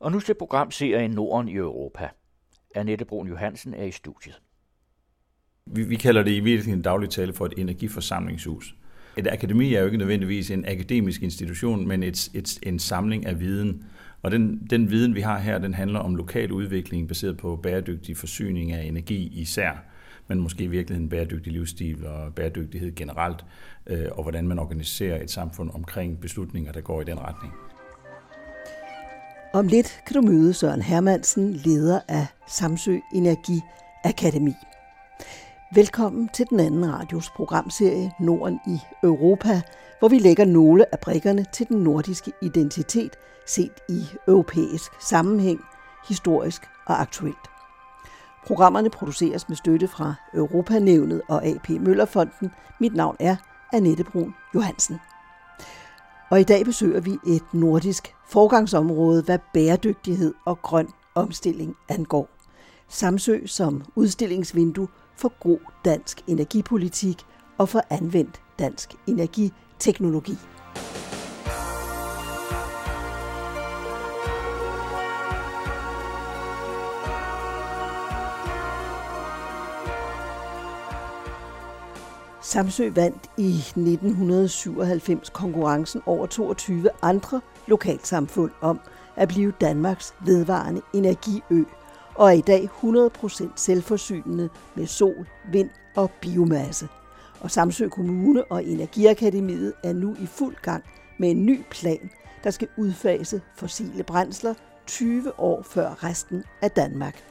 [0.00, 2.08] Og nu til programserien Norden i Europa.
[2.74, 4.40] Annette Brun Johansen er i studiet.
[5.66, 8.74] Vi, vi kalder det i virkeligheden dagligt tale for et energiforsamlingshus.
[9.16, 13.40] Et akademi er jo ikke nødvendigvis en akademisk institution, men et, et, en samling af
[13.40, 13.84] viden.
[14.22, 18.16] Og den, den viden, vi har her, den handler om lokal udvikling baseret på bæredygtig
[18.16, 19.72] forsyning af energi især,
[20.28, 23.44] men måske i virkeligheden bæredygtig livsstil og bæredygtighed generelt,
[23.86, 27.54] øh, og hvordan man organiserer et samfund omkring beslutninger, der går i den retning.
[29.52, 33.60] Om lidt kan du møde Søren Hermansen, leder af Samsø Energi
[34.04, 34.54] Akademi.
[35.74, 39.62] Velkommen til den anden radios programserie Norden i Europa,
[39.98, 45.60] hvor vi lægger nogle af brikkerne til den nordiske identitet set i europæisk sammenhæng,
[46.08, 47.48] historisk og aktuelt.
[48.46, 52.50] Programmerne produceres med støtte fra Europanævnet og AP Møllerfonden.
[52.80, 53.36] Mit navn er
[53.72, 55.00] Annette Brun Johansen.
[56.30, 62.28] Og i dag besøger vi et nordisk forgangsområde, hvad bæredygtighed og grøn omstilling angår.
[62.88, 67.16] Samsø som udstillingsvindue for god dansk energipolitik
[67.58, 70.38] og for anvendt dansk energiteknologi.
[82.50, 88.80] Samsø vandt i 1997 konkurrencen over 22 andre lokalsamfund om
[89.16, 91.64] at blive Danmarks vedvarende energiø
[92.14, 96.88] og er i dag 100% selvforsynende med sol, vind og biomasse.
[97.40, 100.84] Og Samsø Kommune og Energiakademiet er nu i fuld gang
[101.18, 102.10] med en ny plan,
[102.44, 104.54] der skal udfase fossile brændsler
[104.86, 107.24] 20 år før resten af Danmark.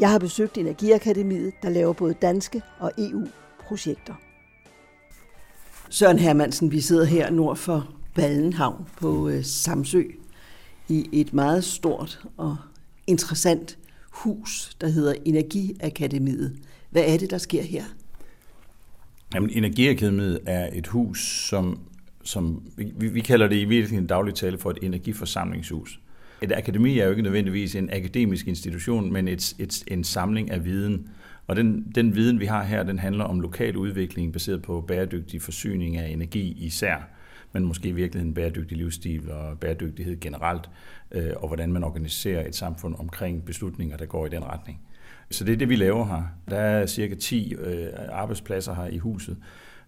[0.00, 4.14] Jeg har besøgt Energiakademiet, der laver både danske og EU-projekter.
[5.92, 10.02] Søren Hermansen, vi sidder her nord for Ballenhavn på øh, Samsø
[10.88, 12.56] i et meget stort og
[13.06, 13.78] interessant
[14.10, 16.56] hus, der hedder Energiakademiet.
[16.90, 17.82] Hvad er det, der sker her?
[19.34, 21.78] Jamen, Energiakademiet er et hus, som,
[22.24, 26.00] som vi, vi kalder det i virkeligheden daglig tale for et energiforsamlingshus.
[26.42, 30.64] Et akademi er jo ikke nødvendigvis en akademisk institution, men et, et, en samling af
[30.64, 31.08] viden.
[31.46, 35.42] Og den, den viden, vi har her, den handler om lokal udvikling baseret på bæredygtig
[35.42, 37.08] forsyning af energi især
[37.52, 40.70] men måske i virkeligheden bæredygtig livsstil og bæredygtighed generelt,
[41.10, 44.80] øh, og hvordan man organiserer et samfund omkring beslutninger, der går i den retning.
[45.30, 46.22] Så det er det, vi laver her.
[46.50, 49.36] Der er cirka 10 øh, arbejdspladser her i huset.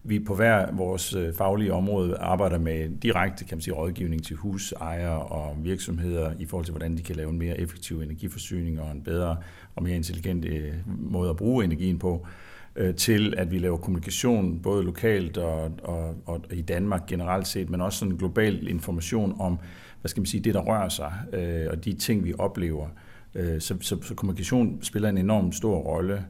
[0.07, 4.35] Vi på hver vores øh, faglige område arbejder med direkte kan man sige, rådgivning til
[4.35, 8.91] husejere og virksomheder i forhold til, hvordan de kan lave en mere effektiv energiforsyning og
[8.91, 9.37] en bedre
[9.75, 12.27] og mere intelligent øh, måde at bruge energien på
[12.75, 17.69] øh, til, at vi laver kommunikation både lokalt og, og, og i Danmark generelt set,
[17.69, 19.59] men også sådan global information om,
[20.01, 21.13] hvad skal man sige, det der rører sig,
[21.71, 22.87] og de ting, vi oplever.
[23.59, 26.25] Så, så, så kommunikation spiller en enorm stor rolle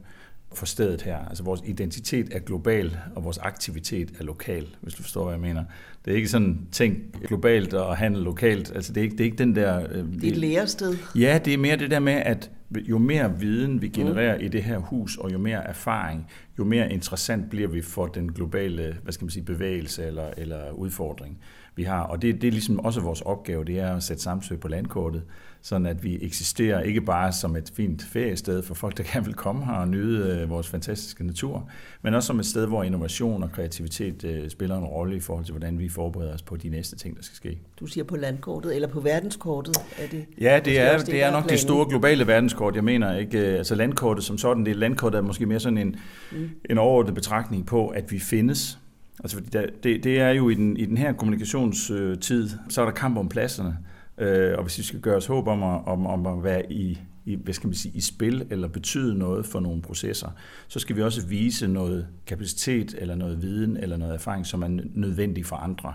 [0.56, 1.28] for stedet her.
[1.28, 5.40] Altså vores identitet er global, og vores aktivitet er lokal, hvis du forstår, hvad jeg
[5.40, 5.64] mener.
[6.06, 6.96] Det er ikke sådan ting
[7.26, 8.72] globalt og handle lokalt.
[8.74, 9.88] Altså det er ikke, det er ikke den der...
[9.92, 10.96] Øh, det er et lærested.
[11.14, 14.44] Ja, det er mere det der med, at jo mere viden vi genererer mm.
[14.44, 16.26] i det her hus, og jo mere erfaring,
[16.58, 20.70] jo mere interessant bliver vi for den globale hvad skal man sige, bevægelse eller, eller
[20.70, 21.38] udfordring,
[21.76, 22.02] vi har.
[22.02, 25.22] Og det, det er ligesom også vores opgave, det er at sætte Samsø på landkortet,
[25.62, 29.34] sådan at vi eksisterer ikke bare som et fint feriested for folk, der gerne vil
[29.34, 31.70] komme her og nyde øh, vores fantastiske natur,
[32.02, 35.44] men også som et sted, hvor innovation og kreativitet øh, spiller en rolle i forhold
[35.44, 37.58] til, hvordan vi forbereder os på de næste ting, der skal ske.
[37.80, 39.76] Du siger på landkortet, eller på verdenskortet?
[39.98, 42.74] Er det, ja, det er, det er nok det store globale verdenskort.
[42.74, 45.96] Jeg mener ikke, øh, altså landkortet som sådan, det landkortet er måske mere sådan en,
[46.32, 46.50] mm.
[46.70, 48.78] en overordnet betragtning på, at vi findes.
[49.20, 49.40] Altså,
[49.82, 53.28] det, det er jo i den, i den her kommunikationstid, så er der kamp om
[53.28, 53.78] pladserne.
[54.18, 56.98] Øh, og hvis vi skal gøre os håb om at, om, om at være i,
[57.26, 60.28] i, hvad skal man sige, i spil eller betyde noget for nogle processer,
[60.68, 64.80] så skal vi også vise noget kapacitet eller noget viden eller noget erfaring, som er
[64.94, 65.94] nødvendig for andre.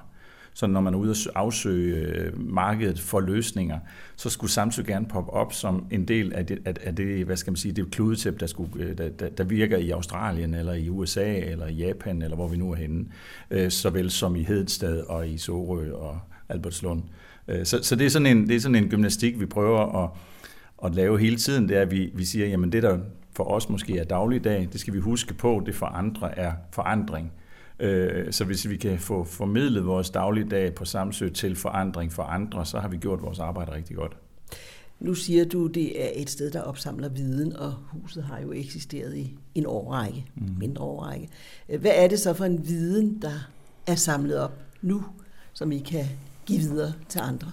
[0.53, 3.79] Så når man er ude og afsøge øh, markedet for løsninger,
[4.15, 7.51] så skulle Samsø gerne poppe op som en del af det, af det hvad skal
[7.51, 10.89] man sige, det kludetæp, der, skulle, øh, der, der, der virker i Australien, eller i
[10.89, 13.05] USA, eller i Japan, eller hvor vi nu er henne,
[13.51, 16.19] øh, såvel som i Hedensted og i Sorø og
[16.49, 17.03] Albertslund.
[17.47, 20.09] Øh, så, så det, er sådan en, det er sådan en gymnastik, vi prøver at,
[20.83, 22.99] at lave hele tiden, det er, at vi, vi siger, jamen det der
[23.33, 27.31] for os måske er dagligdag, det skal vi huske på, det for andre er forandring.
[27.79, 32.65] Øh, så hvis vi kan få formidlet vores dagligdag på Samsø til forandring for andre,
[32.65, 34.17] så har vi gjort vores arbejde rigtig godt.
[34.99, 39.17] Nu siger du, det er et sted, der opsamler viden, og huset har jo eksisteret
[39.17, 40.55] i en årrække, mm.
[40.59, 41.29] mindre årrække.
[41.79, 43.49] Hvad er det så for en viden, der
[43.87, 45.03] er samlet op nu,
[45.53, 46.05] som I kan
[46.45, 47.51] give videre til andre?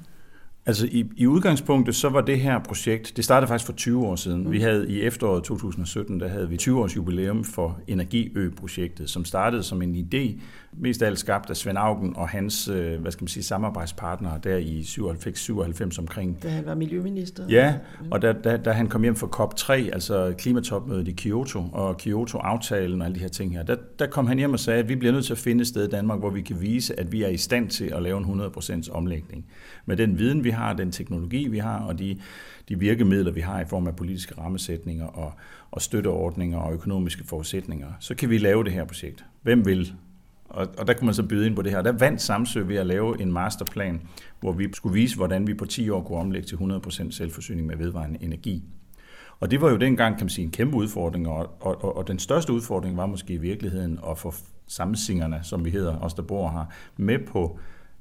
[0.68, 4.16] Altså i, i udgangspunktet, så var det her projekt, det startede faktisk for 20 år
[4.16, 4.44] siden.
[4.44, 4.52] Mm.
[4.52, 9.62] Vi havde i efteråret 2017, der havde vi 20 års jubilæum for Energiø-projektet, som startede
[9.62, 10.40] som en idé,
[10.72, 14.40] mest af alt skabt af Svend Augen og hans, øh, hvad skal man sige, samarbejdspartnere
[14.44, 16.42] der i 97 omkring.
[16.42, 17.44] Da han var miljøminister.
[17.48, 17.74] Ja,
[18.10, 23.00] og da, da, da han kom hjem fra COP3, altså klimatopmødet i Kyoto, og Kyoto-aftalen
[23.00, 24.96] og alle de her ting her, der, der kom han hjem og sagde, at vi
[24.96, 27.22] bliver nødt til at finde et sted i Danmark, hvor vi kan vise, at vi
[27.22, 29.46] er i stand til at lave en 100% omlægning.
[29.86, 32.18] Med den viden, vi har, den teknologi, vi har, og de,
[32.68, 35.32] de virkemidler, vi har i form af politiske rammesætninger og,
[35.70, 39.24] og støtteordninger og økonomiske forudsætninger, så kan vi lave det her projekt.
[39.42, 39.92] Hvem vil?
[40.48, 41.82] Og, og der kunne man så byde ind på det her.
[41.82, 44.00] Der vandt Samsø ved at lave en masterplan,
[44.40, 47.76] hvor vi skulle vise, hvordan vi på 10 år kunne omlægge til 100% selvforsyning med
[47.76, 48.64] vedvarende energi.
[49.40, 52.18] Og det var jo dengang, kan man sige, en kæmpe udfordring, og, og, og den
[52.18, 54.34] største udfordring var måske i virkeligheden at få
[54.66, 56.64] sammensingerne, som vi hedder, os der bor her,
[56.96, 57.58] med på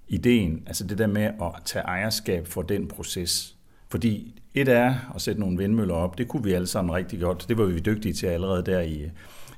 [0.07, 3.55] ideen, altså det der med at tage ejerskab for den proces.
[3.89, 7.45] Fordi et er at sætte nogle vindmøller op, det kunne vi alle sammen rigtig godt.
[7.49, 9.11] Det var vi dygtige til allerede der i,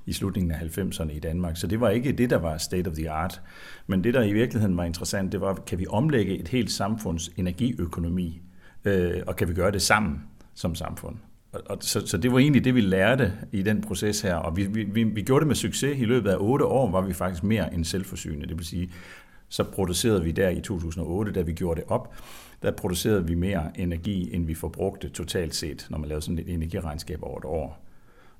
[0.06, 1.58] i slutningen af 90'erne i Danmark.
[1.58, 3.42] Så det var ikke det, der var state of the art.
[3.88, 7.30] Men det, der i virkeligheden var interessant, det var, kan vi omlægge et helt samfunds
[7.38, 8.42] energiøkonomi,
[8.86, 10.24] øh, og kan vi gøre det sammen
[10.56, 11.16] som samfund?
[11.52, 14.58] Og, og, så, så det var egentlig det, vi lærte i den proces her, og
[14.58, 16.00] vi, vi, vi gjorde det med succes.
[16.00, 18.48] I løbet af otte år var vi faktisk mere end selvforsynende.
[18.48, 18.90] Det vil sige,
[19.50, 22.14] så producerede vi der i 2008, da vi gjorde det op,
[22.62, 26.54] der producerede vi mere energi, end vi forbrugte totalt set, når man lavede sådan et
[26.54, 27.86] energiregnskab over et år.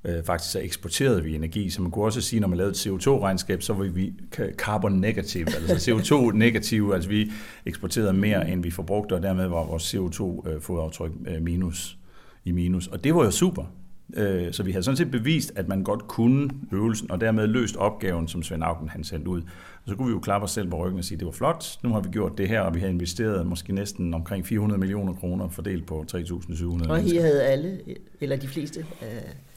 [0.04, 2.88] Øh, faktisk så eksporterede vi energi, så man kunne også sige, når man lavede et
[2.88, 4.14] CO2-regnskab, så var vi
[4.52, 7.32] carbon negative, altså CO2-negative, altså vi
[7.66, 11.98] eksporterede mere, end vi forbrugte, og dermed var vores CO2-fodaftryk øh, øh, minus
[12.46, 12.88] i minus.
[12.88, 13.66] Og det var jo super.
[14.14, 17.76] Øh, så vi havde sådan set bevist, at man godt kunne øvelsen, og dermed løst
[17.76, 19.42] opgaven, som Svend Augen han sendte ud.
[19.84, 21.32] Og så kunne vi jo klappe os selv på ryggen og sige, at det var
[21.32, 24.80] flot, nu har vi gjort det her, og vi har investeret måske næsten omkring 400
[24.80, 27.80] millioner kroner fordelt på 3.700 Og her havde alle,
[28.22, 28.86] eller de fleste?
[29.02, 29.08] Uh...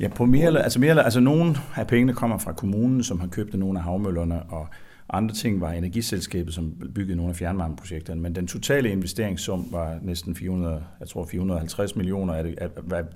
[0.01, 3.55] Ja, på mere, altså mere, altså nogle af pengene kommer fra kommunen, som har købt
[3.55, 4.69] nogle af havmøllerne, og
[5.09, 10.37] andre ting var energiselskabet, som byggede nogle af fjernvarmeprojekterne, men den totale investeringssum var næsten
[10.37, 12.57] 400, jeg tror 450 millioner, er det,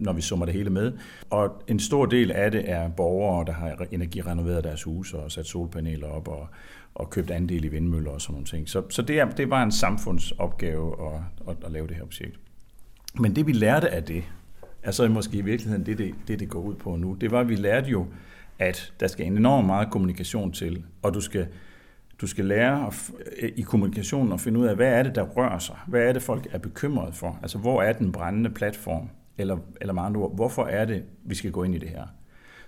[0.00, 0.92] når vi summer det hele med.
[1.30, 5.46] Og en stor del af det er borgere, der har energirenoveret deres huse og sat
[5.46, 6.48] solpaneler op og,
[6.94, 8.68] og købt andel i vindmøller og sådan nogle ting.
[8.68, 12.40] Så, så det, er, det var en samfundsopgave at, at, at lave det her projekt.
[13.20, 14.24] Men det vi lærte af det,
[14.82, 17.16] er så måske i virkeligheden det, det, det, det går ud på nu.
[17.20, 18.06] Det var, at vi lærte jo,
[18.58, 21.46] at der skal en enorm meget kommunikation til, og du skal
[22.20, 22.92] du skal lære
[23.56, 25.76] i kommunikationen at finde ud af, hvad er det, der rører sig?
[25.86, 27.38] Hvad er det, folk er bekymret for?
[27.42, 29.08] Altså, hvor er den brændende platform?
[29.38, 32.06] Eller, eller med andre ord, hvorfor er det, vi skal gå ind i det her?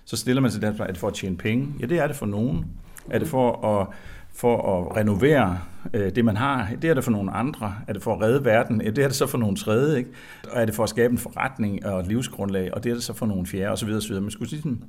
[0.05, 1.67] Så stiller man sig der, er det for at tjene penge?
[1.79, 2.65] Ja, det er det for nogen.
[3.09, 3.87] Er det for at,
[4.33, 5.59] for at renovere
[5.93, 6.69] øh, det, man har?
[6.81, 7.75] Det er det for nogle andre.
[7.87, 8.81] Er det for at redde verden?
[8.81, 9.97] Ja, det er det så for nogle tredje.
[9.97, 10.09] Ikke?
[10.51, 12.73] Og er det for at skabe en forretning og et livsgrundlag?
[12.73, 13.89] Og det er det så for nogle fjerde, osv.
[13.89, 14.21] osv.
[14.21, 14.83] Man skulle sige sådan,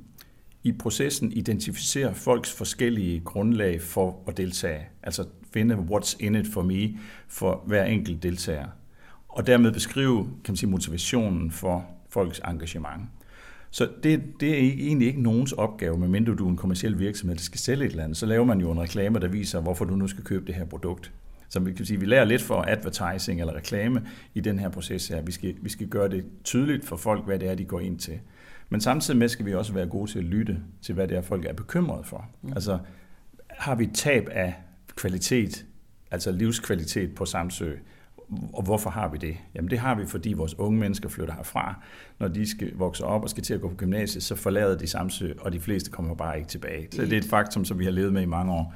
[0.63, 4.87] i processen identificere folks forskellige grundlag for at deltage.
[5.03, 6.89] Altså finde what's in it for me
[7.27, 8.67] for hver enkelt deltager.
[9.27, 13.01] Og dermed beskrive kan man sige, motivationen for folks engagement.
[13.71, 17.41] Så det, det er egentlig ikke nogens opgave, medmindre du er en kommersiel virksomhed, der
[17.41, 18.17] skal sælge et eller andet.
[18.17, 20.65] Så laver man jo en reklame, der viser, hvorfor du nu skal købe det her
[20.65, 21.11] produkt.
[21.49, 24.01] Så vi kan sige, vi lærer lidt for advertising eller reklame
[24.33, 25.21] i den her proces her.
[25.21, 27.99] Vi skal, vi skal gøre det tydeligt for folk, hvad det er, de går ind
[27.99, 28.19] til.
[28.71, 31.21] Men samtidig med skal vi også være gode til at lytte til, hvad det er,
[31.21, 32.29] folk er bekymrede for.
[32.41, 32.53] Mm.
[32.53, 32.79] Altså,
[33.49, 34.53] har vi tab af
[34.95, 35.65] kvalitet,
[36.11, 37.73] altså livskvalitet på Samsø,
[38.53, 39.37] og hvorfor har vi det?
[39.55, 41.75] Jamen det har vi, fordi vores unge mennesker flytter herfra.
[42.19, 44.87] Når de skal vokse op og skal til at gå på gymnasiet, så forlader de
[44.87, 46.87] Samsø, og de fleste kommer bare ikke tilbage.
[46.91, 48.73] Så det er et faktum, som vi har levet med i mange år.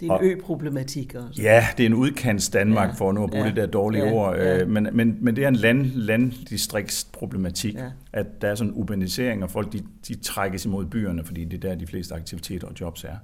[0.00, 1.42] Det er en ø-problematik også.
[1.42, 2.94] Ja, det er en udkants Danmark, ja.
[2.94, 3.48] for nu at bruge ja.
[3.48, 4.12] det der dårlige ja.
[4.12, 4.36] ord.
[4.36, 4.58] Ja.
[4.58, 7.90] Øh, men, men, men det er en land, landdistriktsproblematik, ja.
[8.12, 11.64] at der er sådan en urbanisering, og folk de, de trækkes imod byerne, fordi det
[11.64, 13.16] er der, de fleste aktiviteter og jobs er.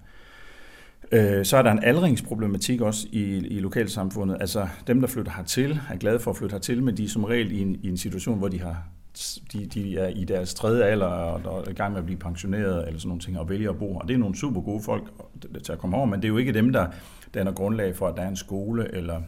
[1.12, 4.36] Øh, så er der en aldringsproblematik også i, i lokalsamfundet.
[4.40, 7.24] Altså dem, der flytter hertil, er glade for at flytte hertil, men de er som
[7.24, 8.82] regel i en, i en situation, hvor de har
[9.52, 12.86] de, de er i deres tredje alder og er i gang med at blive pensioneret
[12.86, 15.04] eller sådan nogle ting og vælger at bo Og det er nogle super gode folk
[15.64, 16.86] til at komme over, men det er jo ikke dem, der
[17.34, 19.22] danner grundlag for, at der er en skole eller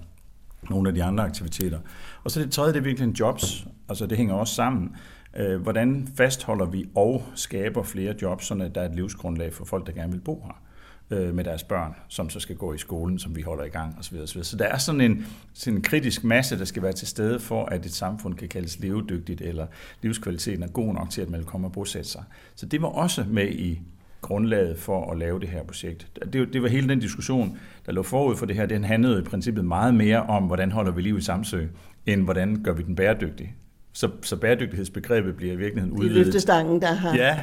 [0.70, 1.78] nogle af de andre aktiviteter.
[2.24, 3.66] Og så det tredje, det er virkelig en jobs.
[3.88, 4.96] Altså det hænger også sammen.
[5.36, 9.86] Øh, hvordan fastholder vi og skaber flere jobs, så der er et livsgrundlag for folk,
[9.86, 10.62] der gerne vil bo her?
[11.10, 13.96] Øh, med deres børn, som så skal gå i skolen, som vi holder i gang
[13.98, 14.16] osv.
[14.16, 14.42] osv.
[14.42, 17.64] Så der er sådan en, sådan en kritisk masse, der skal være til stede for,
[17.64, 19.66] at et samfund kan kaldes levedygtigt, eller
[20.02, 22.22] livskvaliteten er god nok til, at man kommer og bosætte sig.
[22.54, 23.80] Så det var også med i
[24.20, 26.06] grundlaget for at lave det her projekt.
[26.32, 28.66] Det, det var hele den diskussion, der lå forud for det her.
[28.66, 31.66] Den handlede i princippet meget mere om, hvordan holder vi liv i Samsø,
[32.06, 33.54] end hvordan gør vi den bæredygtig.
[33.92, 36.14] Så, så bæredygtighedsbegrebet bliver i virkeligheden udvidet.
[36.14, 37.14] Det er løftestangen, der har...
[37.16, 37.38] Ja,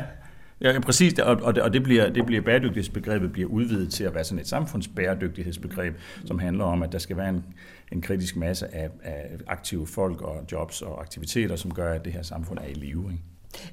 [0.61, 4.15] Ja, præcis, og, og, det, og det, bliver, det bliver bæredygtighedsbegrebet bliver udvidet til at
[4.15, 5.95] være sådan et samfundsbæredygtighedsbegreb,
[6.25, 7.45] som handler om, at der skal være en,
[7.91, 12.13] en kritisk masse af, af aktive folk og jobs og aktiviteter, som gør, at det
[12.13, 13.11] her samfund er i live.
[13.11, 13.23] Ikke?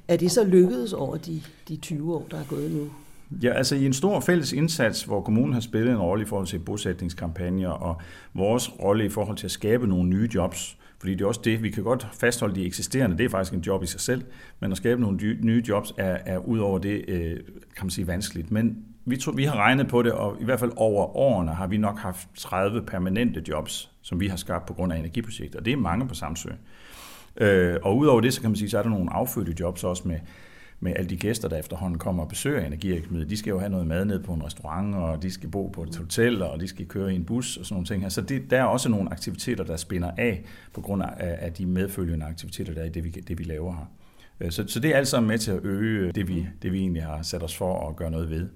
[0.07, 2.89] Er det så lykkedes over de, de 20 år, der er gået nu?
[3.41, 6.47] Ja, altså i en stor fælles indsats, hvor kommunen har spillet en rolle i forhold
[6.47, 8.01] til bosætningskampagner og
[8.33, 11.63] vores rolle i forhold til at skabe nogle nye jobs, fordi det er også det,
[11.63, 14.23] vi kan godt fastholde de eksisterende, det er faktisk en job i sig selv,
[14.59, 17.35] men at skabe nogle nye jobs er, er ud over det, øh,
[17.75, 18.51] kan man sige, vanskeligt.
[18.51, 21.67] Men vi, tror, vi har regnet på det, og i hvert fald over årene har
[21.67, 25.65] vi nok haft 30 permanente jobs, som vi har skabt på grund af energiprojekter, og
[25.65, 26.49] det er mange på Samsø.
[27.37, 30.07] Øh, og udover det, så kan man sige, så er der nogle affødte jobs også
[30.07, 30.19] med
[30.79, 33.29] med alle de gæster, der efterhånden kommer og besøger Energiakademiet.
[33.29, 35.83] De skal jo have noget mad ned på en restaurant, og de skal bo på
[35.83, 38.09] et hotel, og de skal køre i en bus og sådan nogle ting her.
[38.09, 41.65] Så det, der er også nogle aktiviteter, der spinder af på grund af, af de
[41.65, 43.85] medfølgende aktiviteter, der er i det, vi, det, vi laver her.
[44.39, 46.79] Øh, så, så det er alt sammen med til at øge det vi, det, vi
[46.79, 48.49] egentlig har sat os for at gøre noget ved.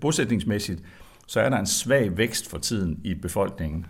[0.00, 0.82] Bosætningsmæssigt,
[1.26, 3.86] så er der en svag vækst for tiden i befolkningen.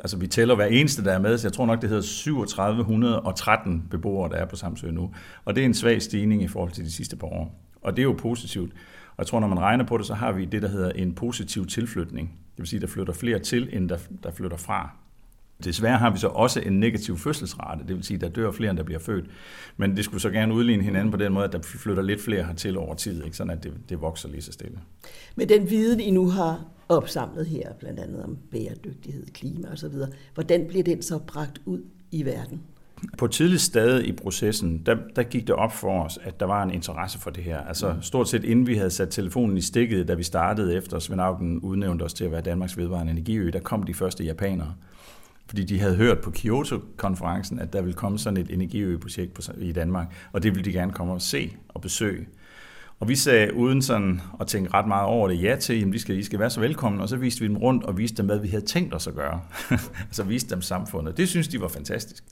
[0.00, 3.84] Altså vi tæller hver eneste, der er med, så jeg tror nok, det hedder 3713
[3.90, 5.10] beboere, der er på Samsø nu.
[5.44, 7.60] Og det er en svag stigning i forhold til de sidste par år.
[7.82, 8.72] Og det er jo positivt.
[9.10, 11.14] Og jeg tror, når man regner på det, så har vi det, der hedder en
[11.14, 12.28] positiv tilflytning.
[12.28, 14.90] Det vil sige, der flytter flere til, end der, der flytter fra.
[15.64, 18.70] Desværre har vi så også en negativ fødselsrate, det vil sige, at der dør flere,
[18.70, 19.24] end der bliver født.
[19.76, 22.44] Men det skulle så gerne udligne hinanden på den måde, at der flytter lidt flere
[22.44, 23.36] hertil over tid, ikke?
[23.36, 24.78] sådan at det, det vokser lige så stille.
[25.36, 29.94] Men den viden, I nu har opsamlet her, blandt andet om bæredygtighed, klima osv.,
[30.34, 32.60] hvordan bliver den så bragt ud i verden?
[33.18, 36.46] På et tidligt stade i processen, der, der gik det op for os, at der
[36.46, 37.58] var en interesse for det her.
[37.58, 41.20] Altså stort set inden vi havde sat telefonen i stikket, da vi startede efter Svend
[41.20, 44.74] Augen udnævnte os til at være Danmarks vedvarende energiø, der kom de første japanere
[45.48, 50.06] fordi de havde hørt på Kyoto-konferencen, at der ville komme sådan et energiøprojekt i Danmark,
[50.32, 52.26] og det ville de gerne komme og se og besøge.
[53.00, 55.98] Og vi sagde uden sådan at tænke ret meget over det ja til, at vi
[55.98, 58.26] skal, I skal være så velkomne, og så viste vi dem rundt og viste dem,
[58.26, 59.40] hvad vi havde tænkt os at gøre.
[60.08, 61.16] altså viste dem samfundet.
[61.16, 62.24] Det synes de var fantastisk.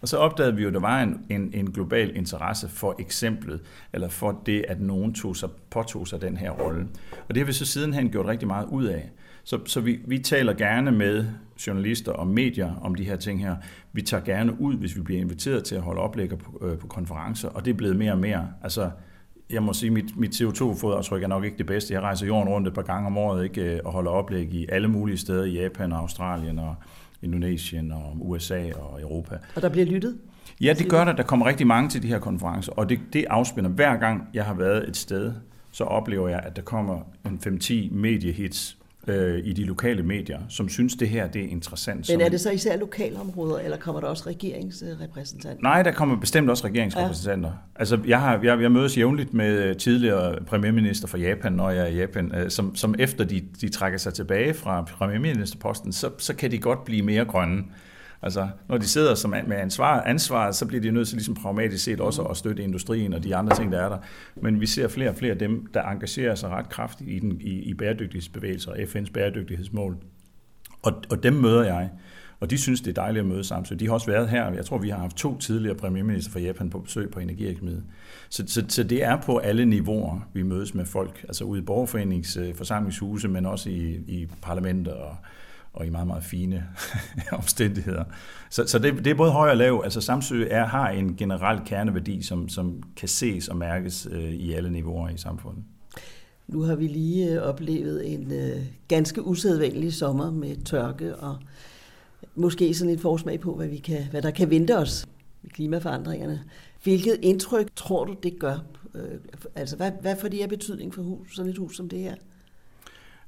[0.00, 3.60] Og så opdagede vi jo, at der var en, en, en global interesse for eksemplet,
[3.92, 6.86] eller for det, at nogen tog sig, påtog sig den her rolle.
[7.28, 9.10] Og det har vi så sidenhen gjort rigtig meget ud af.
[9.44, 11.26] Så, så vi, vi taler gerne med
[11.66, 13.56] journalister og medier om de her ting her.
[13.92, 16.86] Vi tager gerne ud, hvis vi bliver inviteret til at holde oplægger på, øh, på
[16.86, 18.48] konferencer, og det er blevet mere og mere.
[18.62, 18.90] Altså,
[19.50, 21.94] jeg må sige, mit, mit CO2-fodaftryk er nok ikke det bedste.
[21.94, 24.66] Jeg rejser jorden rundt et par gange om året ikke, øh, og holder oplæg i
[24.68, 26.74] alle mulige steder i Japan og Australien og
[27.22, 29.38] Indonesien og USA og Europa.
[29.56, 30.18] Og der bliver lyttet?
[30.60, 31.12] Ja, det gør der.
[31.12, 33.70] Der kommer rigtig mange til de her konferencer, og det, det afspænder.
[33.70, 35.32] Hver gang jeg har været et sted,
[35.70, 40.68] så oplever jeg, at der kommer en 5-10 mediehits øh, i de lokale medier, som
[40.68, 42.08] synes, det her det er interessant.
[42.10, 45.62] Men er det så især lokalområder, eller kommer der også regeringsrepræsentanter?
[45.62, 47.48] Nej, der kommer bestemt også regeringsrepræsentanter.
[47.48, 47.54] Ja.
[47.76, 51.88] Altså, jeg, har, jeg, jeg mødes jævnligt med tidligere premierminister fra Japan, når jeg er
[51.88, 56.34] i Japan, øh, som, som efter de, de trækker sig tilbage fra premierministerposten, så, så
[56.34, 57.62] kan de godt blive mere grønne.
[58.24, 61.84] Altså, når de sidder som med ansvar, ansvar, så bliver de nødt til ligesom pragmatisk
[61.84, 63.98] set også at støtte industrien og de andre ting, der er der.
[64.36, 67.40] Men vi ser flere og flere af dem, der engagerer sig ret kraftigt i, den,
[67.40, 69.96] i, i bæredygtighedsbevægelser og FN's bæredygtighedsmål.
[70.82, 71.90] Og, og dem møder jeg.
[72.40, 73.74] Og de synes, det er dejligt at møde Samsø.
[73.74, 74.52] De har også været her.
[74.52, 77.84] Jeg tror, vi har haft to tidligere premierminister fra Japan på besøg på Energiakademiet.
[78.28, 81.24] Så, så, så det er på alle niveauer, vi mødes med folk.
[81.28, 85.16] Altså ude i borgerforeningsforsamlingshuse, øh, men også i, i parlamentet og,
[85.74, 86.64] og i meget, meget fine
[87.32, 88.04] omstændigheder.
[88.50, 89.80] Så, så det, det er både høj og lav.
[89.84, 94.52] Altså Samsø er, har en generel kerneværdi, som, som kan ses og mærkes øh, i
[94.52, 95.64] alle niveauer i samfundet.
[96.46, 101.36] Nu har vi lige øh, oplevet en øh, ganske usædvanlig sommer med tørke og
[102.34, 105.06] måske sådan et forsmag på, hvad, vi kan, hvad der kan vente os
[105.42, 106.44] med klimaforandringerne.
[106.82, 108.64] Hvilket indtryk tror du, det gør?
[108.94, 109.18] Øh,
[109.54, 112.14] altså, hvad, hvad får det her betydning for hus, sådan et hus som det her?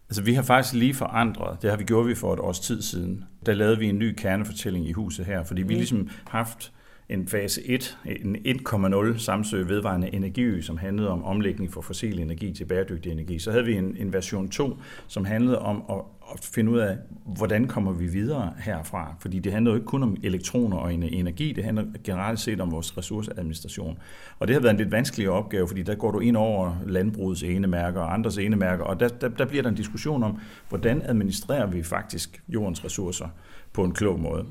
[0.09, 2.83] Altså, vi har faktisk lige forandret, det har vi gjort vi for et års tid
[2.83, 3.25] siden.
[3.47, 5.79] Der lavede vi en ny kernefortælling i huset her, fordi vi mm.
[5.79, 6.73] ligesom haft
[7.09, 12.53] en fase 1, en 1,0 Samsø vedvarende energi, som handlede om omlægning fra fossil energi
[12.53, 13.39] til bæredygtig energi.
[13.39, 16.01] Så havde vi en, en version 2, som handlede om at,
[16.33, 19.15] at finde ud af, hvordan kommer vi videre herfra.
[19.21, 22.71] Fordi det handler jo ikke kun om elektroner og energi, det handler generelt set om
[22.71, 23.99] vores ressourceadministration.
[24.39, 27.43] Og det har været en lidt vanskeligere opgave, fordi der går du ind over landbrugets
[27.43, 31.67] enemærker og andres enemærker, og der, der, der bliver der en diskussion om, hvordan administrerer
[31.67, 33.29] vi faktisk jordens ressourcer
[33.73, 34.47] på en klog måde.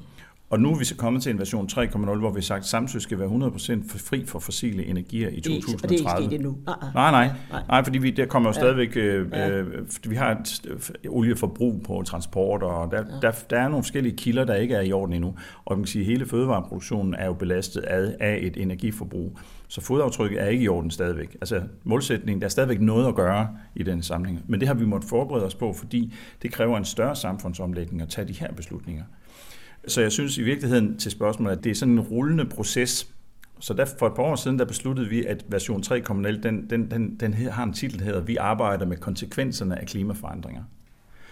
[0.49, 2.65] Og nu er vi så kommet til en version 3.0, hvor vi har sagt, at
[2.65, 5.75] Samsø skal være 100% fri for fossile energier i 2030.
[5.83, 6.57] Og det er ikke sket endnu.
[6.67, 6.93] Ah.
[6.95, 7.61] Nej, nej, nej.
[7.67, 8.97] Nej, fordi vi, der kommer jo stadigvæk...
[8.97, 9.65] Øh, øh,
[10.07, 10.61] vi har et
[11.09, 13.03] olieforbrug på transport, og der, ja.
[13.21, 15.35] der, der er nogle forskellige kilder, der ikke er i orden endnu.
[15.65, 19.39] Og man kan sige, at hele fødevareproduktionen er jo belastet af, af et energiforbrug.
[19.67, 21.33] Så fodaftrykket er ikke i orden stadigvæk.
[21.41, 24.41] Altså målsætningen, der er stadigvæk noget at gøre i den sammenhæng.
[24.47, 28.09] Men det har vi måttet forberede os på, fordi det kræver en større samfundsomlægning at
[28.09, 29.03] tage de her beslutninger.
[29.87, 33.07] Så jeg synes i virkeligheden til spørgsmålet, at det er sådan en rullende proces.
[33.59, 36.91] Så der, for et par år siden, der besluttede vi, at version 3.0, den, den,
[36.91, 40.63] den, den har en titel, der hedder Vi arbejder med konsekvenserne af klimaforandringer.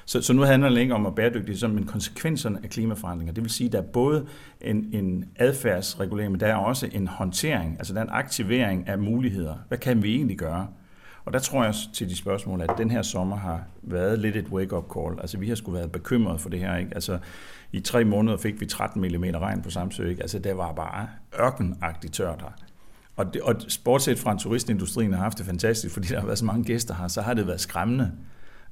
[0.05, 3.33] Så, så nu handler det ikke om at bæredygtighed, men konsekvenserne af klimaforandringer.
[3.33, 4.25] Det vil sige, at der er både
[4.61, 8.99] en, en adfærdsregulering, men der er også en håndtering, altså der er en aktivering af
[8.99, 9.55] muligheder.
[9.67, 10.67] Hvad kan vi egentlig gøre?
[11.25, 14.47] Og der tror jeg til de spørgsmål, at den her sommer har været lidt et
[14.47, 15.19] wake-up call.
[15.21, 16.75] Altså vi har skulle været bekymret for det her.
[16.75, 16.91] Ikke?
[16.95, 17.19] Altså
[17.71, 20.09] i tre måneder fik vi 13 mm regn på Samsø.
[20.09, 20.21] Ikke?
[20.21, 21.07] Altså det var bare
[21.39, 22.53] ørkenagtigt tørt her.
[23.15, 26.39] Og, det, og bortset fra, at turistindustrien har haft det fantastisk, fordi der har været
[26.39, 28.11] så mange gæster her, så har det været skræmmende.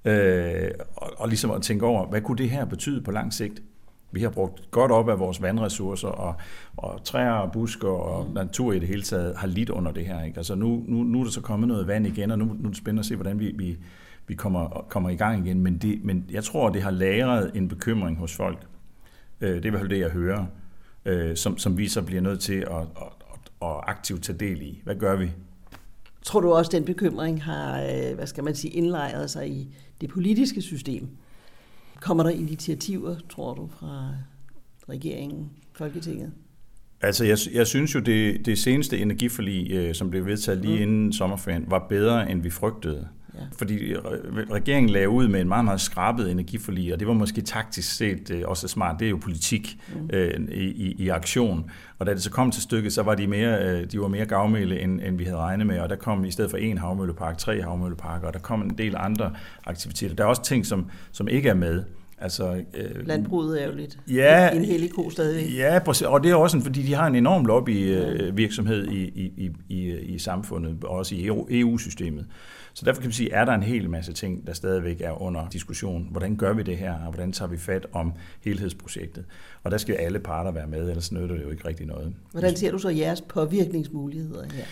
[0.05, 3.61] Øh, og, og ligesom at tænke over, hvad kunne det her betyde på lang sigt?
[4.11, 6.35] Vi har brugt godt op af vores vandressourcer, og,
[6.77, 8.33] og træer og busker og mm.
[8.33, 10.23] natur i det hele taget har lidt under det her.
[10.23, 10.37] Ikke?
[10.37, 12.67] Altså nu, nu, nu er der så kommet noget vand igen, og nu, nu er
[12.67, 13.77] det spændende at se, hvordan vi, vi,
[14.27, 15.59] vi kommer, kommer i gang igen.
[15.61, 18.57] Men, det, men jeg tror, det har lagret en bekymring hos folk.
[19.41, 20.45] Øh, det er i hvert fald det, jeg hører,
[21.05, 24.61] øh, som, som vi så bliver nødt til at, at, at, at aktivt tage del
[24.61, 24.81] i.
[24.83, 25.31] Hvad gør vi?
[26.21, 30.09] Tror du også, den bekymring har, øh, hvad skal man sige, indlejret sig i det
[30.09, 31.07] politiske system?
[32.01, 34.09] Kommer der initiativer, tror du, fra
[34.89, 36.31] regeringen, Folketinget?
[37.01, 40.81] Altså, jeg, jeg synes jo, det, det seneste energiforlig, øh, som blev vedtaget lige mm.
[40.81, 43.07] inden sommerferien, var bedre, end vi frygtede.
[43.33, 43.39] Ja.
[43.57, 43.95] Fordi
[44.51, 48.31] regeringen lagde ud med en meget, meget skrabet energiforlig, og det var måske taktisk set
[48.31, 48.99] øh, også smart.
[48.99, 50.09] Det er jo politik mm.
[50.13, 51.71] øh, i, i aktion.
[51.99, 54.25] Og da det så kom til stykket, så var de mere, øh, de var mere
[54.25, 55.79] gavmilde, end, end vi havde regnet med.
[55.79, 58.95] Og der kom i stedet for en havmøllepark, tre havmølleparker, og der kom en del
[58.97, 59.33] andre
[59.65, 60.15] aktiviteter.
[60.15, 61.83] Der er også ting, som, som ikke er med.
[62.21, 65.57] Altså, øh, Landbruget er jo lidt ja, en hellig ko stadigvæk.
[65.57, 69.99] Ja, og det er også fordi de har en enorm lobbyvirksomhed i, i, i, i,
[69.99, 72.25] i samfundet, og også i EU-systemet.
[72.73, 75.49] Så derfor kan vi sige, er der en hel masse ting, der stadigvæk er under
[75.49, 76.07] diskussion.
[76.11, 79.25] Hvordan gør vi det her, og hvordan tager vi fat om helhedsprojektet?
[79.63, 82.13] Og der skal alle parter være med, ellers nytter det jo ikke rigtig noget.
[82.31, 84.63] Hvordan ser du så jeres påvirkningsmuligheder her?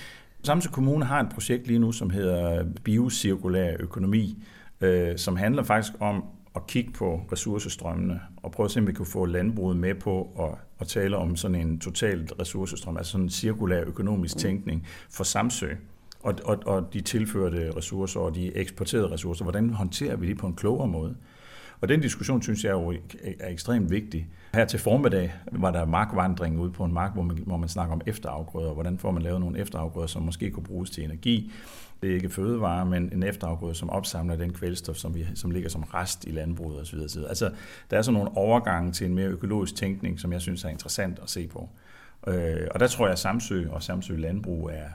[0.44, 4.44] Samtidig Kommune har et projekt lige nu, som hedder biocirkulær økonomi,
[4.82, 6.24] øh, som handler faktisk om
[6.56, 10.30] at kigge på ressourcestrømmene og prøve at se, om vi kan få landbruget med på
[10.40, 15.24] at, at tale om sådan en totalt ressourcestrøm, altså sådan en cirkulær økonomisk tænkning for
[15.24, 15.70] Samsø
[16.20, 20.48] og, og, og de tilførte ressourcer og de eksporterede ressourcer, hvordan håndterer vi det på
[20.48, 21.16] en klogere måde?
[21.82, 22.92] Og den diskussion synes jeg jo
[23.40, 24.28] er ekstremt vigtig.
[24.54, 27.94] Her til formiddag var der markvandring ude på en mark, hvor man, hvor man snakker
[27.94, 28.74] om efterafgrøder.
[28.74, 31.52] Hvordan får man lavet nogle efterafgrøder, som måske kunne bruges til energi?
[32.02, 35.70] Det er ikke fødevare, men en efterafgrøde, som opsamler den kvælstof, som, vi, som ligger
[35.70, 37.00] som rest i landbruget osv.
[37.30, 37.52] Altså,
[37.92, 41.20] der er sådan nogle overgange til en mere økologisk tænkning, som jeg synes er interessant
[41.24, 41.70] at se på.
[42.28, 44.90] Øh, og der tror jeg, at Samsø og Samsø Landbrug er,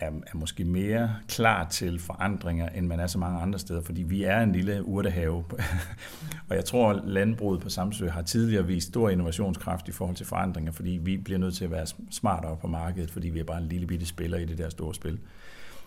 [0.00, 4.02] er, er måske mere klar til forandringer, end man er så mange andre steder, fordi
[4.02, 5.44] vi er en lille urtehave.
[6.48, 10.26] og jeg tror, at landbruget på Samsø har tidligere vist stor innovationskraft i forhold til
[10.26, 13.58] forandringer, fordi vi bliver nødt til at være smartere på markedet, fordi vi er bare
[13.58, 15.18] en lille bitte spiller i det der store spil.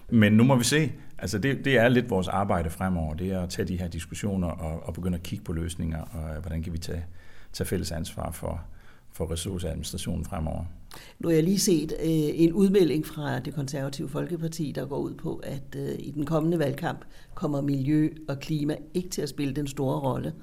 [0.10, 0.92] Men nu må vi se.
[1.18, 4.48] Altså det, det er lidt vores arbejde fremover, det er at tage de her diskussioner
[4.48, 7.06] og, og begynde at kigge på løsninger, og øh, hvordan kan vi tage,
[7.54, 8.64] tage fælles ansvar for,
[9.18, 10.66] for ressourceadministrationen fremover.
[11.20, 15.14] Nu har jeg lige set øh, en udmelding fra det konservative Folkeparti, der går ud
[15.14, 19.54] på, at øh, i den kommende valgkamp kommer miljø og klima ikke til at spille
[19.54, 20.34] den store rolle.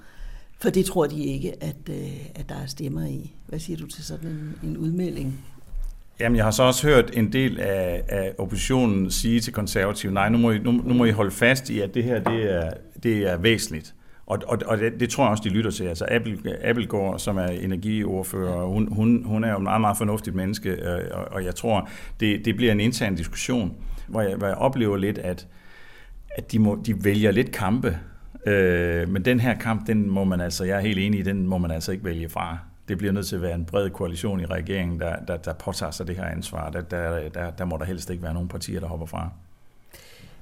[0.58, 3.34] For det tror de ikke, at, øh, at der er stemmer i.
[3.46, 5.44] Hvad siger du til sådan en, en udmelding?
[6.20, 10.28] Jamen, jeg har så også hørt en del af, af oppositionen sige til konservative, nej,
[10.28, 12.70] nu må, I, nu, nu må I holde fast i, at det her det er,
[13.02, 13.94] det er væsentligt.
[14.26, 15.84] Og, og, og det, det tror jeg også, de lytter til.
[15.84, 20.36] Altså Apple, Appelgaard, som er energiordfører, hun, hun, hun er jo en meget, meget fornuftigt
[20.36, 21.88] menneske, øh, og, og jeg tror,
[22.20, 23.74] det, det bliver en intern diskussion,
[24.06, 25.46] hvor jeg, hvor jeg oplever lidt, at,
[26.36, 27.98] at de, må, de vælger lidt kampe,
[28.46, 31.46] øh, men den her kamp, den må man altså, jeg er helt enig i, den
[31.46, 32.58] må man altså ikke vælge fra.
[32.88, 35.90] Det bliver nødt til at være en bred koalition i regeringen, der, der, der påtager
[35.90, 36.70] sig det her ansvar.
[36.70, 39.30] Der, der, der, der må der helst ikke være nogen partier, der hopper fra.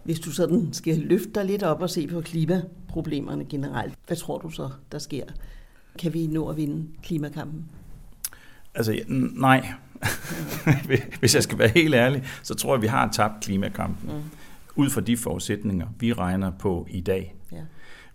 [0.05, 4.39] Hvis du sådan skal løfte dig lidt op og se på klimaproblemerne generelt, hvad tror
[4.39, 5.25] du så, der sker?
[5.99, 7.65] Kan vi nå at vinde klimakampen?
[8.75, 9.67] Altså, nej.
[11.21, 14.11] Hvis jeg skal være helt ærlig, så tror jeg, vi har tabt klimakampen.
[14.17, 14.23] Mm.
[14.77, 17.35] Ud fra de forudsætninger, vi regner på i dag.
[17.53, 17.57] Ja.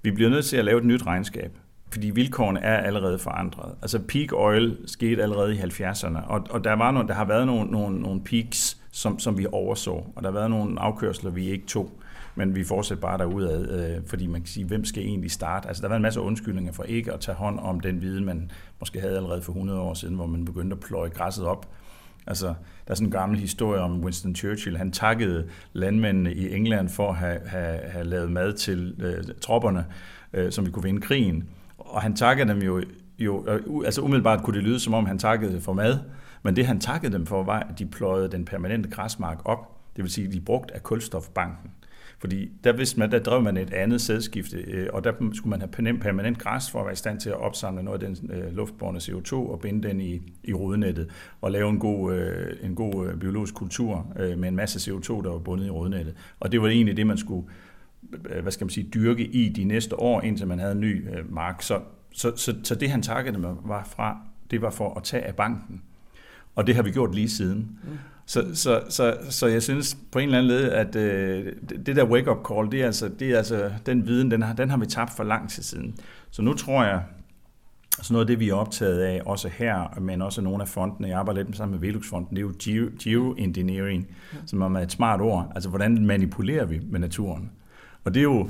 [0.01, 1.57] Vi bliver nødt til at lave et nyt regnskab
[1.91, 3.75] fordi vilkårene er allerede forandret.
[3.81, 7.45] Altså peak oil skete allerede i 70'erne, og, og der, var nogle, der har været
[7.45, 11.49] nogle, nogle, nogle peaks, som, som vi overså, og der har været nogle afkørsler, vi
[11.49, 11.91] ikke tog
[12.37, 15.67] men vi fortsætter bare derudad, øh, fordi man kan sige, hvem skal egentlig starte?
[15.67, 18.51] Altså, der var en masse undskyldninger for ikke at tage hånd om den viden, man
[18.79, 21.67] måske havde allerede for 100 år siden, hvor man begyndte at pløje græsset op.
[22.27, 22.53] Altså, der
[22.91, 24.77] er sådan en gammel historie om Winston Churchill.
[24.77, 29.85] Han takkede landmændene i England for at have, have, have lavet mad til øh, tropperne,
[30.33, 31.49] øh, som vi kunne vinde krigen.
[31.87, 32.83] Og han takkede dem jo,
[33.19, 35.99] jo øh, altså umiddelbart kunne det lyde, som om han takkede for mad,
[36.43, 39.59] men det han takkede dem for, var, at de pløjede den permanente græsmark op.
[39.95, 41.71] Det vil sige, at de brugte af kulstofbanken.
[42.19, 45.61] Fordi der, vidste man, der drev man et andet sædskifte, øh, og der skulle man
[45.61, 48.55] have permanent græs for at være i stand til at opsamle noget af den øh,
[48.55, 51.09] luftbårne CO2 og binde den i, i rodnettet
[51.41, 52.13] og lave en god,
[52.61, 56.15] en god biologisk kultur med en masse CO2, der var bundet i rodnettet.
[56.39, 57.47] Og det var egentlig det, man skulle
[58.41, 61.61] hvad skal man sige, dyrke i de næste år, indtil man havde en ny mark.
[61.61, 61.79] Så,
[62.13, 64.17] så, så, så det, han takkede mig var fra,
[64.51, 65.81] det var for at tage af banken.
[66.55, 67.79] Og det har vi gjort lige siden.
[67.83, 67.89] Mm.
[68.25, 71.53] Så, så, så, så jeg synes på en eller anden led, at øh,
[71.85, 74.69] det der wake-up call, det er, altså, det er altså den viden, den har, den
[74.69, 75.95] har vi tabt for lang tid siden.
[76.31, 77.03] Så nu tror jeg,
[78.01, 81.07] så noget af det, vi er optaget af, også her, men også nogle af fondene,
[81.07, 84.47] jeg arbejder lidt sammen med Velux-fonden, det er jo geoengineering, mm.
[84.47, 85.51] som er et smart ord.
[85.55, 87.51] Altså, hvordan manipulerer vi med naturen?
[88.07, 88.49] Og det er jo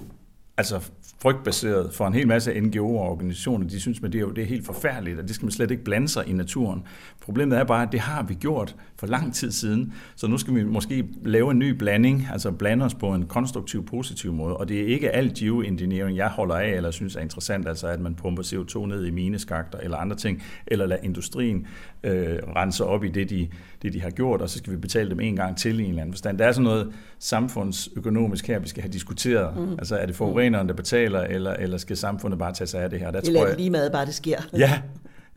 [0.58, 0.90] altså
[1.22, 3.68] frygtbaseret for en hel masse NGO'er og organisationer.
[3.68, 5.72] De synes, at det er, jo, det er helt forfærdeligt, og det skal man slet
[5.72, 6.84] ikke blande sig i naturen.
[7.22, 10.56] Problemet er bare, at det har vi gjort for lang tid siden, så nu skal
[10.56, 14.58] vi måske lave en ny blanding, altså blande os på en konstruktiv, positiv måde.
[14.58, 18.00] Og det er ikke alt geoengineering, jeg holder af eller synes er interessant, altså at
[18.00, 21.68] man pumper CO2 ned i mineskakter eller andre ting, eller lader industrien
[22.04, 23.48] øh, rense op i det de,
[23.82, 25.90] det, de har gjort, og så skal vi betale dem en gang til i en
[25.90, 26.38] eller anden forstand.
[26.38, 29.58] Der er sådan noget samfundsøkonomisk her, vi skal have diskuteret.
[29.58, 29.72] Mm.
[29.72, 33.00] Altså er det forureneren, der betaler, eller, eller skal samfundet bare tage sig af det
[33.00, 33.12] her?
[33.12, 34.38] Der eller tror jeg, lige meget bare, det sker?
[34.58, 34.82] Ja,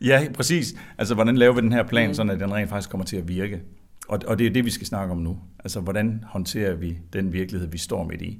[0.01, 0.73] ja, præcis.
[0.97, 2.13] Altså hvordan laver vi den her plan, mm.
[2.13, 3.61] sådan at den rent faktisk kommer til at virke?
[4.07, 5.37] Og, og det er det, vi skal snakke om nu.
[5.59, 8.39] Altså hvordan håndterer vi den virkelighed, vi står midt i?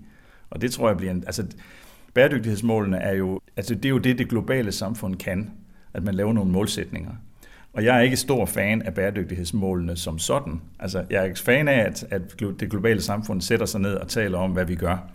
[0.49, 1.23] Og det tror jeg bliver en...
[1.25, 1.45] Altså,
[2.13, 3.39] bæredygtighedsmålene er jo...
[3.57, 5.51] Altså det er jo det, det globale samfund kan.
[5.93, 7.11] At man laver nogle målsætninger.
[7.73, 10.61] Og jeg er ikke stor fan af bæredygtighedsmålene som sådan.
[10.79, 12.21] Altså, jeg er ikke fan af, at, at
[12.59, 15.11] det globale samfund sætter sig ned og taler om, hvad vi gør.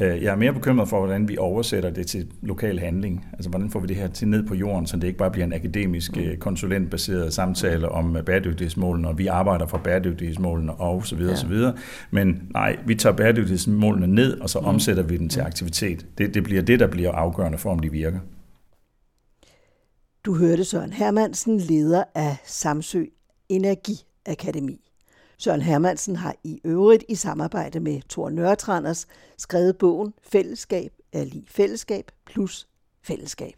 [0.00, 3.26] Øh, jeg er mere bekymret for, hvordan vi oversætter det til lokal handling.
[3.32, 5.46] Altså, hvordan får vi det her til ned på jorden, så det ikke bare bliver
[5.46, 11.16] en akademisk øh, konsulentbaseret samtale om øh, bæredygtighedsmålene, og vi arbejder for bæredygtighedsmålene og så
[11.16, 11.36] videre, ja.
[11.36, 11.74] så videre.
[12.10, 14.66] Men nej, vi tager bæredygtighedsmålene ned, og så mm.
[14.66, 16.06] omsætter vi dem til aktivitet.
[16.18, 18.18] Det, det bliver det, der bliver afgørende for, om de virker.
[20.24, 23.04] Du hørte Søren Hermansen, leder af Samsø
[23.48, 24.90] Energiakademi.
[25.38, 29.06] Søren Hermansen har i øvrigt i samarbejde med Thor Nørtranders
[29.38, 32.68] skrevet bogen Fællesskab er lige fællesskab plus
[33.02, 33.54] fællesskab.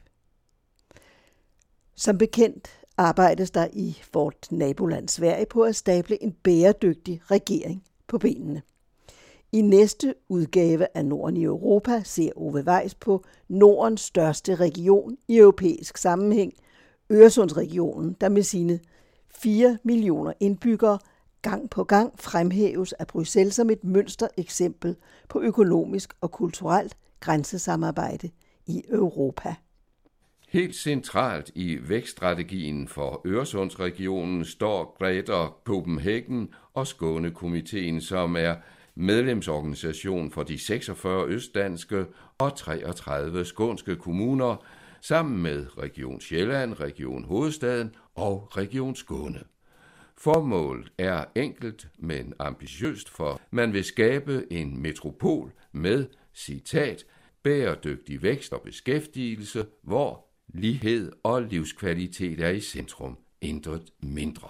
[1.94, 8.18] Som bekendt arbejdes der i vort naboland Sverige på at stable en bæredygtig regering på
[8.18, 8.62] benene.
[9.54, 15.36] I næste udgave af Norden i Europa ser Ove Weiss på Nordens største region i
[15.36, 16.52] europæisk sammenhæng,
[17.10, 18.80] Øresundsregionen, der med sine
[19.30, 20.98] 4 millioner indbyggere
[21.42, 24.96] gang på gang fremhæves af Bruxelles som et mønstereksempel
[25.28, 28.30] på økonomisk og kulturelt grænsesamarbejde
[28.66, 29.54] i Europa.
[30.48, 38.54] Helt centralt i vækststrategien for Øresundsregionen står Greater Copenhagen og Skånekomiteen, som er
[38.94, 42.06] medlemsorganisation for de 46 østdanske
[42.38, 44.64] og 33 skånske kommuner,
[45.00, 49.40] sammen med Region Sjælland, Region Hovedstaden og Region Skåne.
[50.18, 57.04] Formålet er enkelt, men ambitiøst, for man vil skabe en metropol med, citat,
[57.42, 64.48] bæredygtig vækst og beskæftigelse, hvor lighed og livskvalitet er i centrum, intet mindre.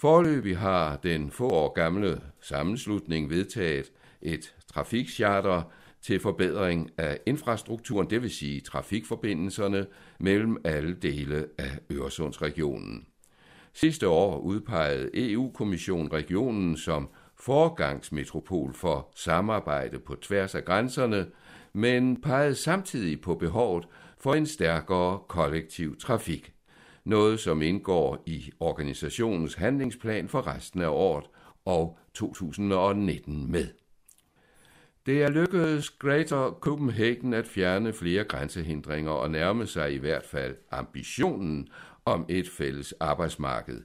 [0.00, 5.62] Forløbig har den få år gamle sammenslutning vedtaget et trafikcharter
[6.02, 9.86] til forbedring af infrastrukturen, det vil sige trafikforbindelserne
[10.20, 13.06] mellem alle dele af Øresundsregionen.
[13.72, 21.26] Sidste år udpegede EU-kommissionen regionen som forgangsmetropol for samarbejde på tværs af grænserne,
[21.72, 26.52] men pegede samtidig på behovet for en stærkere kollektiv trafik.
[27.04, 31.24] Noget som indgår i organisationens handlingsplan for resten af året
[31.64, 33.66] og 2019 med.
[35.06, 40.56] Det er lykkedes Greater Copenhagen at fjerne flere grænsehindringer og nærme sig i hvert fald
[40.70, 41.68] ambitionen
[42.04, 43.82] om et fælles arbejdsmarked.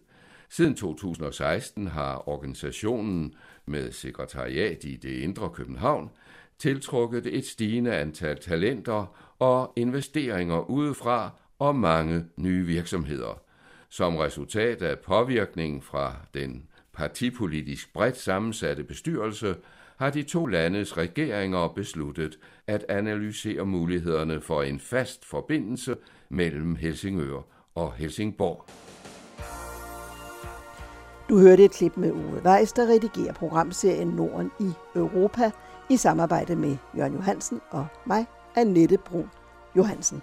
[0.49, 3.33] Siden 2016 har organisationen
[3.65, 6.09] med sekretariat i det indre København
[6.57, 9.05] tiltrukket et stigende antal talenter
[9.39, 11.29] og investeringer udefra
[11.63, 13.41] og mange nye virksomheder.
[13.89, 19.55] Som resultat af påvirkningen fra den partipolitisk bredt sammensatte bestyrelse
[19.97, 25.95] har de to landes regeringer besluttet at analysere mulighederne for en fast forbindelse
[26.29, 27.41] mellem Helsingør
[27.75, 28.65] og Helsingborg.
[31.29, 35.51] Du hørte et klip med Uwe Weiss, der redigerer programserien Norden i Europa
[35.89, 39.29] i samarbejde med Jørgen Johansen og mig, Annette Brun
[39.77, 40.21] Johansen.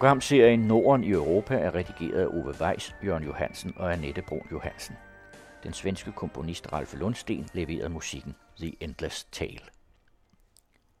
[0.00, 4.96] Programserien Norden i Europa er redigeret af Ove Weiss, Jørgen Johansen og Annette Brun Johansen.
[5.62, 9.60] Den svenske komponist Ralf Lundsten leverede musikken The Endless Tale.